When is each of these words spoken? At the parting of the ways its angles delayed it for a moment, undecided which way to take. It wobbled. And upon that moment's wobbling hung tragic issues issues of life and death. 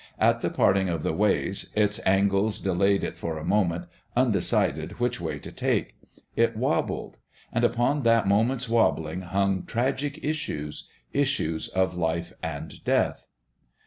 At 0.17 0.41
the 0.41 0.49
parting 0.49 0.89
of 0.89 1.03
the 1.03 1.13
ways 1.13 1.71
its 1.75 1.99
angles 2.07 2.59
delayed 2.59 3.03
it 3.03 3.19
for 3.19 3.37
a 3.37 3.45
moment, 3.45 3.85
undecided 4.15 4.93
which 4.99 5.21
way 5.21 5.37
to 5.37 5.51
take. 5.51 5.93
It 6.35 6.57
wobbled. 6.57 7.19
And 7.53 7.63
upon 7.63 8.01
that 8.01 8.27
moment's 8.27 8.67
wobbling 8.67 9.21
hung 9.21 9.61
tragic 9.63 10.17
issues 10.23 10.87
issues 11.13 11.67
of 11.67 11.93
life 11.93 12.33
and 12.41 12.83
death. 12.83 13.27